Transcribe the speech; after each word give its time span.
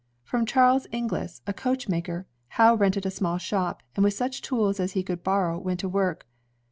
From 0.23 0.47
Charles 0.47 0.87
Inglis, 0.91 1.41
a 1.45 1.53
coachmaker, 1.53 2.25
Howe 2.47 2.73
rented 2.73 3.05
a 3.05 3.11
small 3.11 3.37
shop, 3.37 3.83
and 3.95 4.03
with 4.03 4.15
such 4.15 4.41
tools 4.41 4.79
as 4.79 4.93
he 4.93 5.03
could 5.03 5.21
bor 5.23 5.49
row 5.49 5.59
went 5.59 5.79
to 5.81 5.89
work. 5.89 6.25